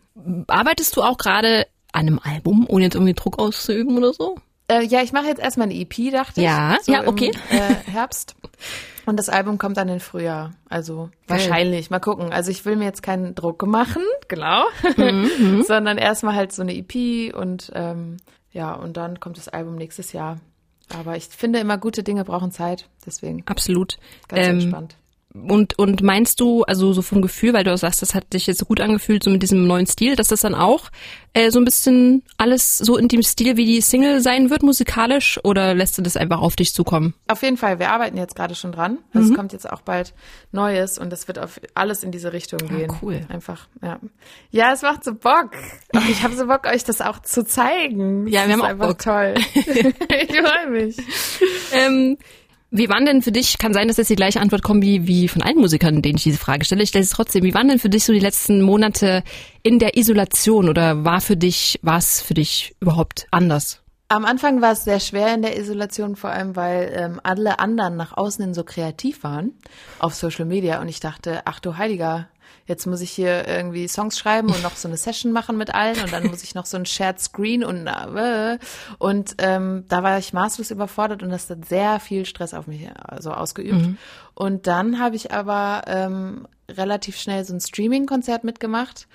Arbeitest 0.45 0.95
du 0.95 1.01
auch 1.01 1.17
gerade 1.17 1.65
an 1.93 2.07
einem 2.07 2.19
Album, 2.23 2.65
ohne 2.69 2.85
jetzt 2.85 2.95
irgendwie 2.95 3.13
Druck 3.13 3.39
auszuüben 3.39 3.97
oder 3.97 4.13
so? 4.13 4.35
Äh, 4.69 4.83
ja, 4.85 5.01
ich 5.01 5.13
mache 5.13 5.27
jetzt 5.27 5.39
erstmal 5.39 5.67
eine 5.69 5.75
EP, 5.79 6.11
dachte 6.11 6.41
Ja, 6.41 6.77
ich. 6.81 6.87
ja, 6.87 7.07
okay. 7.07 7.31
Im, 7.49 7.57
äh, 7.57 7.73
Herbst. 7.91 8.35
Und 9.05 9.17
das 9.17 9.29
Album 9.29 9.57
kommt 9.57 9.77
dann 9.77 9.87
im 9.87 10.01
Frühjahr. 10.01 10.51
Also 10.67 11.09
wahrscheinlich. 11.27 11.89
Mal 11.89 11.99
gucken. 11.99 12.33
Also 12.33 12.51
ich 12.51 12.65
will 12.65 12.75
mir 12.75 12.83
jetzt 12.83 13.01
keinen 13.01 13.33
Druck 13.35 13.65
machen, 13.65 14.03
genau. 14.27 14.65
Mhm, 14.97 15.63
Sondern 15.67 15.97
erstmal 15.97 16.35
halt 16.35 16.51
so 16.51 16.61
eine 16.61 16.75
EP 16.75 17.33
und 17.33 17.71
ähm, 17.73 18.17
ja, 18.51 18.73
und 18.73 18.97
dann 18.97 19.19
kommt 19.21 19.37
das 19.37 19.47
Album 19.47 19.75
nächstes 19.75 20.11
Jahr. 20.11 20.37
Aber 20.97 21.15
ich 21.15 21.25
finde 21.25 21.59
immer, 21.59 21.77
gute 21.77 22.03
Dinge 22.03 22.25
brauchen 22.25 22.51
Zeit. 22.51 22.89
Deswegen 23.05 23.43
Absolut. 23.45 23.97
ganz 24.27 24.47
Ähm, 24.47 24.53
entspannt. 24.59 24.95
Und, 25.47 25.77
und 25.77 26.01
meinst 26.01 26.39
du, 26.39 26.63
also 26.63 26.93
so 26.93 27.01
vom 27.01 27.21
Gefühl, 27.21 27.53
weil 27.53 27.63
du 27.63 27.75
sagst, 27.77 28.01
das 28.01 28.15
hat 28.15 28.33
dich 28.33 28.47
jetzt 28.47 28.59
so 28.59 28.65
gut 28.65 28.81
angefühlt, 28.81 29.23
so 29.23 29.29
mit 29.29 29.41
diesem 29.43 29.67
neuen 29.67 29.85
Stil, 29.85 30.15
dass 30.15 30.27
das 30.29 30.41
dann 30.41 30.55
auch 30.55 30.89
äh, 31.33 31.51
so 31.51 31.59
ein 31.59 31.65
bisschen 31.65 32.23
alles 32.37 32.77
so 32.77 32.97
in 32.97 33.07
dem 33.07 33.21
Stil 33.23 33.57
wie 33.57 33.65
die 33.65 33.81
Single 33.81 34.21
sein 34.21 34.49
wird, 34.49 34.63
musikalisch, 34.63 35.39
oder 35.43 35.73
lässt 35.73 35.97
du 35.97 36.01
das 36.01 36.17
einfach 36.17 36.41
auf 36.41 36.55
dich 36.55 36.73
zukommen? 36.73 37.13
Auf 37.27 37.43
jeden 37.43 37.57
Fall, 37.57 37.79
wir 37.79 37.91
arbeiten 37.91 38.17
jetzt 38.17 38.35
gerade 38.35 38.55
schon 38.55 38.71
dran. 38.71 38.97
Also 39.13 39.29
es 39.31 39.35
kommt 39.35 39.53
jetzt 39.53 39.69
auch 39.69 39.81
bald 39.81 40.13
Neues 40.51 40.97
und 40.97 41.11
es 41.13 41.27
wird 41.27 41.39
auf 41.39 41.59
alles 41.75 42.03
in 42.03 42.11
diese 42.11 42.33
Richtung 42.33 42.59
gehen. 42.67 42.91
cool. 43.01 43.21
Einfach, 43.29 43.67
ja. 43.81 43.99
Ja, 44.51 44.73
es 44.73 44.81
macht 44.81 45.03
so 45.03 45.13
Bock. 45.13 45.51
Und 45.93 46.09
ich 46.09 46.23
habe 46.23 46.35
so 46.35 46.47
Bock, 46.47 46.65
euch 46.65 46.83
das 46.83 47.01
auch 47.01 47.19
zu 47.21 47.45
zeigen. 47.45 48.27
Ja, 48.27 48.41
Das 48.41 48.49
wir 48.49 48.55
ist 48.55 48.61
haben 48.63 48.79
auch 48.79 48.85
einfach 48.85 48.87
Bock. 48.87 48.99
toll. 48.99 49.33
ich 49.55 50.35
freue 50.35 50.69
mich. 50.69 50.97
Ähm, 51.71 52.17
wie 52.69 52.89
waren 52.89 53.05
denn 53.05 53.21
für 53.21 53.31
dich, 53.31 53.57
kann 53.57 53.73
sein, 53.73 53.87
dass 53.87 53.97
jetzt 53.97 54.09
die 54.09 54.15
gleiche 54.15 54.41
Antwort 54.41 54.61
kommt 54.61 54.83
wie, 54.83 55.07
wie 55.07 55.27
von 55.27 55.41
allen 55.41 55.57
Musikern, 55.57 56.01
denen 56.01 56.17
ich 56.17 56.23
diese 56.23 56.37
Frage 56.37 56.65
stelle. 56.65 56.83
Ich 56.83 56.89
stelle 56.89 57.03
es 57.03 57.11
trotzdem. 57.11 57.43
Wie 57.43 57.53
waren 57.53 57.69
denn 57.69 57.79
für 57.79 57.89
dich 57.89 58.03
so 58.03 58.13
die 58.13 58.19
letzten 58.19 58.61
Monate 58.61 59.23
in 59.63 59.79
der 59.79 59.95
Isolation 59.95 60.67
oder 60.67 61.05
war 61.05 61.21
für 61.21 61.37
dich, 61.37 61.79
war 61.81 61.97
es 61.97 62.21
für 62.21 62.33
dich 62.33 62.75
überhaupt 62.81 63.27
anders? 63.31 63.81
Am 64.09 64.23
Anfang 64.23 64.61
war 64.61 64.71
es 64.71 64.85
sehr 64.85 65.01
schwer 65.01 65.33
in 65.33 65.41
der 65.41 65.59
Isolation, 65.59 66.15
vor 66.15 66.29
allem 66.29 66.55
weil 66.55 66.93
ähm, 66.95 67.19
alle 67.23 67.59
anderen 67.59 67.97
nach 67.97 68.15
außen 68.15 68.43
hin 68.43 68.53
so 68.53 68.63
kreativ 68.63 69.23
waren 69.23 69.51
auf 69.99 70.15
Social 70.15 70.45
Media. 70.45 70.79
Und 70.79 70.87
ich 70.87 71.01
dachte, 71.01 71.41
ach 71.43 71.59
du 71.59 71.77
Heiliger, 71.77 72.29
jetzt 72.67 72.85
muss 72.85 73.01
ich 73.01 73.11
hier 73.11 73.47
irgendwie 73.47 73.87
Songs 73.87 74.17
schreiben 74.17 74.49
und 74.49 74.63
noch 74.63 74.77
so 74.77 74.87
eine 74.87 74.95
Session 74.95 75.33
machen 75.33 75.57
mit 75.57 75.73
allen 75.73 76.01
und 76.01 76.13
dann 76.13 76.27
muss 76.27 76.43
ich 76.43 76.55
noch 76.55 76.65
so 76.65 76.77
ein 76.77 76.85
Shared 76.85 77.19
Screen 77.19 77.63
und 77.63 77.87
äh, 77.87 78.57
und 78.97 79.35
ähm, 79.39 79.85
da 79.87 80.03
war 80.03 80.17
ich 80.17 80.31
maßlos 80.31 80.71
überfordert 80.71 81.21
und 81.23 81.29
das 81.29 81.49
hat 81.49 81.65
sehr 81.65 81.99
viel 81.99 82.25
Stress 82.25 82.53
auf 82.53 82.67
mich 82.67 82.89
also 82.97 83.31
ausgeübt. 83.31 83.97
Und 84.35 84.67
dann 84.67 84.99
habe 84.99 85.15
ich 85.15 85.33
aber 85.33 85.83
ähm, 85.87 86.47
relativ 86.69 87.17
schnell 87.17 87.43
so 87.43 87.53
ein 87.53 87.59
Streaming-Konzert 87.61 88.43
mitgemacht, 88.43 89.07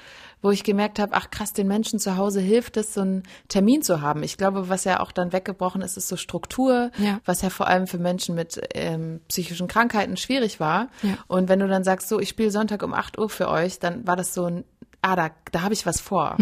wo 0.43 0.51
ich 0.51 0.65
gemerkt 0.65 0.99
habe, 0.99 1.13
ach 1.15 1.31
krass, 1.31 1.53
den 1.53 1.69
Menschen 1.69 1.99
zu 1.99 2.17
Hause 2.17 2.41
hilft 2.41 2.77
es, 2.77 2.93
so 2.95 3.01
einen 3.01 3.23
Termin 3.49 3.81
zu 3.83 4.01
haben. 4.03 4.23
Ich 4.23 4.37
glaube, 4.37 4.69
was 4.69 4.85
ja 4.85 5.01
auch 5.01 5.13
dann 5.13 5.33
weggebrochen 5.33 5.81
ist, 5.83 5.97
ist 5.97 6.09
so 6.09 6.17
Struktur, 6.17 6.91
Ja. 6.99 7.21
was 7.25 7.41
ja 7.43 7.49
vor 7.49 7.69
allem 7.69 7.87
für 7.87 7.99
Menschen 7.99 8.35
mit 8.35 8.61
ähm, 8.75 9.21
psychischen 9.29 9.69
Krankheiten 9.69 10.17
schwierig 10.17 10.61
war. 10.61 10.89
Ja. 11.03 11.17
Und 11.29 11.49
wenn 11.49 11.61
du 11.61 11.69
dann 11.69 11.85
sagst, 11.85 12.09
so, 12.09 12.19
ich 12.21 12.29
spiele 12.29 12.51
Sonntag 12.51 12.83
um 12.83 12.93
8 12.93 13.19
Uhr 13.19 13.31
für 13.31 13.49
euch, 13.49 13.79
dann 13.79 14.07
war 14.07 14.17
das 14.17 14.35
so 14.35 14.45
ein 14.47 14.65
Ah, 15.05 15.17
da, 15.17 15.31
da 15.51 15.63
habe 15.63 15.75
ich 15.75 15.85
was 15.85 16.01
vor. 16.01 16.37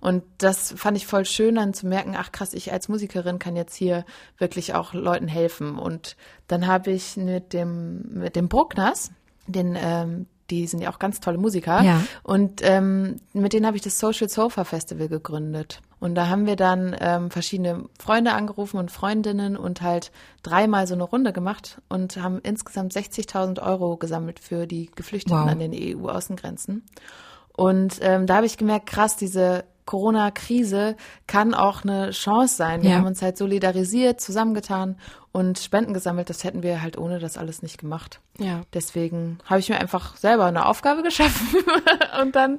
Und 0.00 0.22
das 0.38 0.72
fand 0.76 0.96
ich 0.96 1.04
voll 1.04 1.24
schön, 1.24 1.56
dann 1.56 1.74
zu 1.74 1.88
merken, 1.88 2.14
ach 2.16 2.30
krass, 2.30 2.54
ich 2.54 2.72
als 2.72 2.88
Musikerin 2.88 3.40
kann 3.40 3.56
jetzt 3.56 3.74
hier 3.74 4.04
wirklich 4.38 4.72
auch 4.72 4.94
Leuten 4.94 5.26
helfen. 5.26 5.76
Und 5.80 6.14
dann 6.46 6.68
habe 6.68 6.92
ich 6.92 7.16
mit 7.16 7.52
dem, 7.52 8.02
mit 8.12 8.36
dem 8.36 8.46
Bruckners, 8.48 9.10
den, 9.48 9.76
ähm, 9.76 10.26
die 10.50 10.66
sind 10.66 10.80
ja 10.80 10.90
auch 10.90 10.98
ganz 10.98 11.20
tolle 11.20 11.38
Musiker. 11.38 11.82
Ja. 11.82 12.02
Und 12.22 12.60
ähm, 12.62 13.16
mit 13.32 13.52
denen 13.52 13.66
habe 13.66 13.76
ich 13.76 13.82
das 13.82 13.98
Social 13.98 14.28
Sofa 14.28 14.64
Festival 14.64 15.08
gegründet. 15.08 15.80
Und 16.00 16.14
da 16.14 16.28
haben 16.28 16.46
wir 16.46 16.56
dann 16.56 16.94
ähm, 17.00 17.30
verschiedene 17.30 17.84
Freunde 17.98 18.32
angerufen 18.32 18.76
und 18.76 18.90
Freundinnen 18.90 19.56
und 19.56 19.80
halt 19.80 20.12
dreimal 20.42 20.86
so 20.86 20.94
eine 20.94 21.04
Runde 21.04 21.32
gemacht 21.32 21.80
und 21.88 22.18
haben 22.18 22.40
insgesamt 22.42 22.92
60.000 22.94 23.62
Euro 23.62 23.96
gesammelt 23.96 24.38
für 24.38 24.66
die 24.66 24.90
Geflüchteten 24.94 25.38
Wow. 25.38 25.48
an 25.50 25.58
den 25.58 25.72
EU-Außengrenzen. 25.72 26.84
Und 27.56 27.98
ähm, 28.02 28.26
da 28.26 28.36
habe 28.36 28.46
ich 28.46 28.58
gemerkt, 28.58 28.86
krass, 28.86 29.16
diese 29.16 29.64
Corona-Krise 29.86 30.96
kann 31.26 31.54
auch 31.54 31.82
eine 31.84 32.10
Chance 32.10 32.56
sein. 32.56 32.82
Wir 32.82 32.90
Ja. 32.90 32.96
haben 32.96 33.06
uns 33.06 33.22
halt 33.22 33.36
solidarisiert, 33.38 34.20
zusammengetan 34.20 34.96
und 35.32 35.58
Spenden 35.58 35.94
gesammelt. 35.94 36.30
Das 36.30 36.44
hätten 36.44 36.62
wir 36.62 36.80
halt 36.82 36.96
ohne 36.98 37.18
das 37.18 37.36
alles 37.36 37.62
nicht 37.62 37.78
gemacht. 37.78 38.20
Ja. 38.38 38.62
Deswegen 38.72 39.38
habe 39.46 39.60
ich 39.60 39.68
mir 39.68 39.78
einfach 39.80 40.16
selber 40.16 40.44
eine 40.46 40.66
Aufgabe 40.66 41.02
geschaffen 41.04 41.58
und 42.22 42.34
dann 42.36 42.58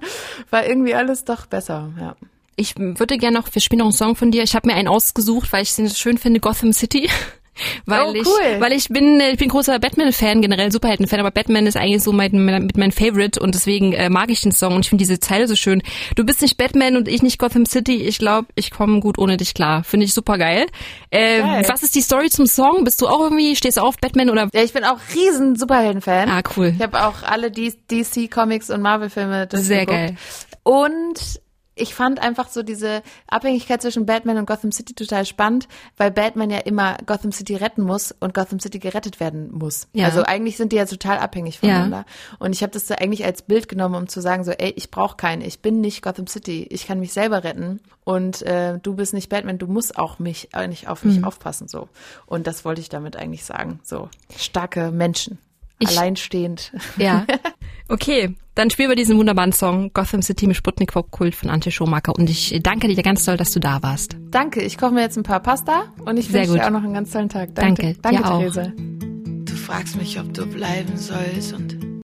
war 0.50 0.66
irgendwie 0.68 0.96
alles 0.96 1.24
doch 1.26 1.46
besser. 1.46 1.90
Ja. 2.00 2.16
Ich 2.58 2.78
würde 2.78 3.18
gerne 3.18 3.38
noch, 3.38 3.54
wir 3.54 3.62
spielen 3.62 3.80
noch 3.80 3.88
einen 3.88 3.94
Song 3.94 4.16
von 4.16 4.32
dir. 4.32 4.44
Ich 4.44 4.56
habe 4.56 4.68
mir 4.68 4.76
einen 4.76 4.88
ausgesucht, 4.88 5.52
weil 5.52 5.64
ich 5.64 5.76
den 5.76 5.90
schön 5.90 6.18
finde, 6.18 6.40
Gotham 6.40 6.72
City. 6.74 7.10
Weil 7.86 8.02
Oh, 8.08 8.14
ich, 8.14 8.26
cool. 8.28 8.60
weil 8.60 8.74
ich 8.74 8.90
bin, 8.90 9.20
äh, 9.20 9.32
ich 9.32 9.38
bin 9.38 9.50
großer 9.50 9.80
Batman-Fan, 9.80 10.42
generell 10.42 10.72
Superhelden-Fan, 10.72 11.20
aber 11.20 11.32
Batman 11.32 11.68
ist 11.68 11.78
eigentlich 11.78 12.04
so 12.04 12.12
mein, 12.12 12.32
mit 12.34 12.78
mein 12.78 12.92
Favorite 12.92 13.40
und 13.40 13.56
deswegen 13.56 13.94
äh, 13.94 14.10
mag 14.10 14.30
ich 14.30 14.42
den 14.42 14.52
Song 14.52 14.74
und 14.76 14.82
ich 14.82 14.90
finde 14.90 15.04
diese 15.04 15.20
Zeile 15.20 15.48
so 15.48 15.56
schön. 15.56 15.82
Du 16.16 16.26
bist 16.26 16.42
nicht 16.42 16.58
Batman 16.58 16.96
und 16.98 17.08
ich 17.08 17.22
nicht 17.22 17.40
Gotham 17.40 17.66
City. 17.66 17.96
Ich 18.04 18.18
glaube, 18.18 18.48
ich 18.56 18.72
komme 18.72 19.00
gut 19.00 19.18
ohne 19.18 19.38
dich 19.38 19.54
klar. 19.54 19.84
Finde 19.84 20.06
ich 20.06 20.14
super 20.14 20.38
geil. 20.38 20.66
Äh, 21.12 21.40
Geil. 21.40 21.66
was 21.68 21.84
ist 21.84 21.96
die 21.96 22.02
Story 22.02 22.30
zum 22.30 22.46
Song? 22.46 22.84
Bist 22.84 23.02
du 23.02 23.08
auch 23.08 23.22
irgendwie, 23.22 23.56
stehst 23.56 23.78
du 23.78 23.82
auf 23.82 23.98
Batman 23.98 24.30
oder? 24.30 24.50
ja, 24.54 24.62
ich 24.64 24.74
bin 24.74 24.84
auch 24.84 25.00
riesen 25.16 25.56
Superhelden-Fan. 25.56 26.30
Ah, 26.30 26.42
cool. 26.58 26.74
Ich 26.76 26.84
habe 26.84 27.06
auch 27.06 27.24
alle 27.24 27.52
DC-Comics 27.52 28.70
und 28.70 28.82
Marvel-Filme 28.82 29.48
Sehr 29.52 29.86
durchgeguckt. 29.86 29.88
geil. 29.90 30.16
Und 30.64 31.40
ich 31.76 31.94
fand 31.94 32.20
einfach 32.22 32.48
so 32.50 32.64
diese 32.64 33.04
Abhängigkeit 33.28 33.82
zwischen 33.82 34.06
Batman 34.06 34.38
und 34.38 34.46
Gotham 34.48 34.72
City 34.72 34.94
total 34.94 35.26
spannend, 35.26 35.68
weil 35.98 36.10
Batman 36.10 36.50
ja 36.50 36.60
immer 36.60 36.98
Gotham 37.06 37.32
City 37.34 37.56
retten 37.56 37.84
muss 37.84 38.14
und 38.20 38.34
Gotham 38.34 38.60
City 38.60 38.80
gerettet 38.80 39.20
werden 39.20 39.52
muss. 39.52 39.88
Ja. 39.94 40.06
Also 40.06 40.24
eigentlich 40.24 40.58
sind 40.58 40.72
die 40.72 40.78
ja 40.78 40.86
total 40.86 41.18
abhängig 41.20 41.56
Ja. 41.56 41.60
voneinander. 41.62 42.06
Und 42.40 42.54
ich 42.54 42.62
habe 42.64 42.72
das 42.72 42.86
da 42.86 42.96
eigentlich 42.96 43.26
als 43.26 43.42
Bild 43.42 43.68
genommen, 43.68 43.96
um 43.96 44.08
zu 44.08 44.22
sagen 44.22 44.44
so, 44.44 44.52
ey, 44.52 44.74
ich 44.78 44.90
brauche 44.90 45.18
keinen, 45.18 45.42
ich 45.42 45.60
bin 45.62 45.82
nicht 45.82 46.02
Gotham 46.02 46.28
City, 46.28 46.66
ich 46.70 46.88
kann 46.88 47.00
mich 47.00 47.12
selber 47.14 47.44
retten 47.44 47.82
und 48.06 48.42
äh, 48.44 48.80
du 48.80 48.94
bist 48.96 49.14
nicht 49.14 49.30
Batman, 49.30 49.58
du 49.58 49.68
musst 49.68 49.98
auch 49.98 50.18
mich 50.20 50.50
äh, 50.54 50.68
nicht 50.68 50.88
auf 50.88 51.04
Mhm. 51.04 51.12
mich 51.16 51.24
aufpassen 51.26 51.68
so. 51.68 51.90
Und 52.26 52.48
das 52.48 52.64
wollte 52.64 52.80
ich 52.82 52.90
damit 52.90 53.16
eigentlich 53.18 53.44
sagen. 53.44 53.80
So 53.84 54.10
starke 54.38 54.92
Menschen, 54.92 55.40
Ich- 55.80 55.90
alleinstehend. 55.90 56.72
Ja. 56.98 57.26
Okay, 57.88 58.36
dann 58.56 58.70
spielen 58.70 58.90
wir 58.90 58.96
diesen 58.96 59.18
wunderbaren 59.18 59.52
Song 59.52 59.92
Gotham 59.94 60.22
City 60.22 60.48
mit 60.48 60.56
Sputnik 60.56 60.94
Kult 61.12 61.36
von 61.36 61.50
Antje 61.50 61.72
Schomaker 61.72 62.16
und 62.16 62.30
ich 62.30 62.60
danke 62.64 62.88
dir 62.88 63.04
ganz 63.04 63.26
doll, 63.26 63.38
dass 63.38 63.52
du 63.52 63.60
da 63.60 63.84
warst. 63.84 64.18
Danke, 64.32 64.62
ich 64.62 64.78
koche 64.78 64.94
mir 64.94 65.02
jetzt 65.02 65.18
ein 65.18 65.24
paar 65.24 65.40
Pasta 65.40 65.94
und 66.06 66.18
ich 66.18 66.32
wünsche 66.34 66.54
dir 66.54 66.66
auch 66.66 66.72
noch 66.72 66.84
einen 66.84 66.94
ganz 66.94 67.12
tollen 67.12 67.30
Tag. 67.30 67.54
Danke, 67.54 67.96
Danke, 68.02 68.24
dir 68.24 68.32
auch. 68.32 68.40
Therese. 68.40 68.74
Du 68.76 69.56
fragst 69.56 69.98
mich, 69.98 70.20
ob 70.20 70.34
du 70.34 70.46
bleiben 70.48 70.98
sollst 70.98 71.54
und 71.54 71.95